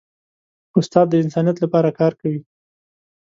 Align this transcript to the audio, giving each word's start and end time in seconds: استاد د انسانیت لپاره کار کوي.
استاد 0.79 1.05
د 1.09 1.13
انسانیت 1.23 1.57
لپاره 1.63 1.89
کار 1.99 2.13
کوي. 2.21 2.39